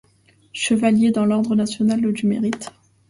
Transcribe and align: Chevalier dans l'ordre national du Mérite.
Chevalier 0.51 1.11
dans 1.11 1.25
l'ordre 1.27 1.55
national 1.55 2.01
du 2.11 2.25
Mérite. 2.25 2.71